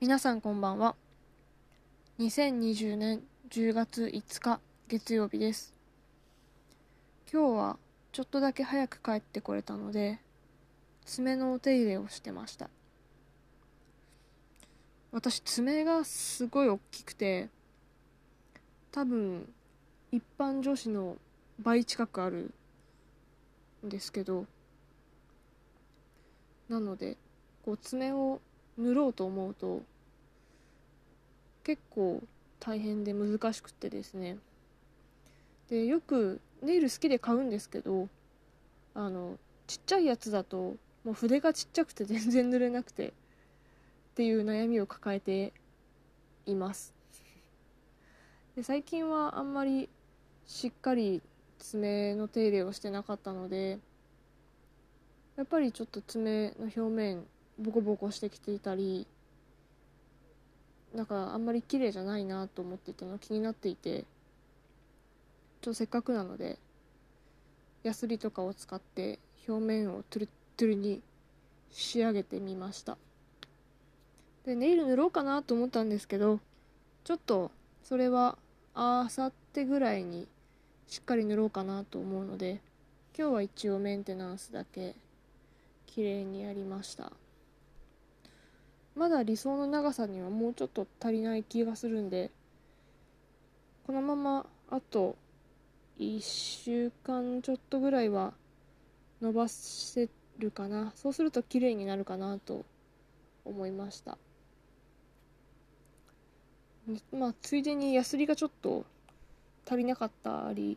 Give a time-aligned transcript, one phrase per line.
[0.00, 0.96] 皆さんこんばんは。
[2.20, 4.58] 2020年10月5日
[4.88, 5.74] 月曜日です。
[7.30, 7.78] 今日は
[8.10, 10.18] ちょっとだけ早く帰ってこれたので
[11.04, 12.70] 爪のお手入れをしてました。
[15.12, 17.50] 私爪がすごい大きくて
[18.92, 19.52] 多分
[20.12, 21.18] 一般女子の
[21.58, 22.54] 倍近くある
[23.84, 24.46] んですけど
[26.70, 27.18] なので
[27.66, 28.40] こう爪を
[28.80, 29.82] 塗ろうと思うと
[31.64, 32.22] 結構
[32.58, 34.38] 大変で難しくてですね。
[35.68, 38.08] でよくネイル好きで買うんですけど
[38.94, 43.12] あのちっちゃいやつだともう筆がちっちゃくて 全然塗れなくてっ
[44.14, 45.52] ていう悩みを抱えて
[46.46, 46.92] います。
[48.56, 49.88] で最近はあんまり
[50.46, 51.22] しっかり
[51.58, 53.78] 爪の手入れをしてなかったので
[55.36, 57.24] やっぱりちょっと爪の表面
[57.60, 59.06] ボコボコしてきていたり
[60.94, 64.04] なんかあんまり綺麗じゃないなと思っていたの気になっていて
[65.60, 66.58] ちょせっかくなので
[67.82, 71.02] ヤスリとかを使って表面をトゥルトゥルに
[71.70, 72.98] 仕上げてみました。
[74.44, 76.40] でネイル塗ろうかなと思ったんですけど
[77.04, 77.50] ちょっと
[77.84, 78.36] それは
[78.74, 80.26] あさってぐらいに
[80.88, 82.60] しっかり塗ろうかなと思うので
[83.16, 84.94] 今日は一応メンテナンスだけ
[85.86, 87.12] 綺麗にやりました。
[89.00, 92.30] まだ理想の長さにはもうちょっと足りない気がするんで
[93.86, 95.16] このままあと
[95.98, 98.34] 1週間ちょっとぐらいは
[99.22, 100.92] 伸ばせるかな。
[100.96, 102.66] そうすると綺麗になるかなと
[103.46, 104.18] 思いました。
[107.10, 108.84] まあついでにヤスリがちょっと
[109.66, 110.76] 足りなかったり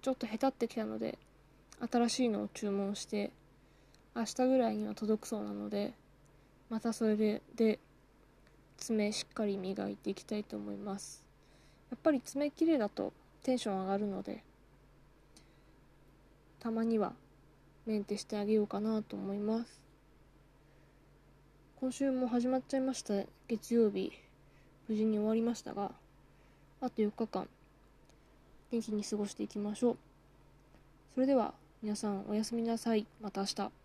[0.00, 1.18] ちょっとへたってきたので
[1.88, 3.30] 新しいのを注文して
[4.16, 5.94] 明日ぐらいには届くそうなので
[6.72, 7.16] またそれ
[7.54, 7.78] で
[8.78, 11.22] 爪しっかり磨いていきたいと思います。
[11.90, 14.42] やっぱり爪きれいだとテンション上がるので
[16.58, 17.12] たまには
[17.84, 19.82] メンテしてあげようかなと思います。
[21.78, 23.16] 今週も始まっちゃいました
[23.48, 24.10] 月曜日。
[24.88, 25.92] 無事に終わりましたが
[26.80, 27.46] あと4日間
[28.70, 29.96] 元気に過ごしていきましょう。
[31.12, 33.06] それでは皆さんおやすみなさい。
[33.20, 33.81] また明日。